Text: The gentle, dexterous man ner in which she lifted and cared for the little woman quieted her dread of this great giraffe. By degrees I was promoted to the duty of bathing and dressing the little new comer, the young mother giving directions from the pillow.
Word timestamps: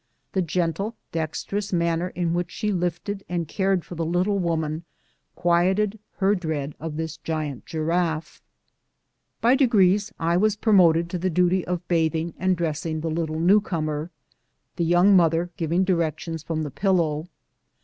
The 0.31 0.41
gentle, 0.41 0.95
dexterous 1.11 1.71
man 1.71 1.99
ner 1.99 2.07
in 2.07 2.33
which 2.33 2.49
she 2.49 2.71
lifted 2.71 3.23
and 3.29 3.47
cared 3.47 3.85
for 3.85 3.93
the 3.93 4.03
little 4.03 4.39
woman 4.39 4.83
quieted 5.35 5.99
her 6.13 6.33
dread 6.33 6.73
of 6.79 6.97
this 6.97 7.17
great 7.17 7.63
giraffe. 7.67 8.41
By 9.41 9.53
degrees 9.53 10.11
I 10.17 10.37
was 10.37 10.55
promoted 10.55 11.07
to 11.11 11.19
the 11.19 11.29
duty 11.29 11.63
of 11.67 11.87
bathing 11.87 12.33
and 12.39 12.57
dressing 12.57 13.01
the 13.01 13.11
little 13.11 13.39
new 13.39 13.61
comer, 13.61 14.09
the 14.75 14.85
young 14.85 15.15
mother 15.15 15.51
giving 15.55 15.83
directions 15.83 16.41
from 16.41 16.63
the 16.63 16.71
pillow. 16.71 17.27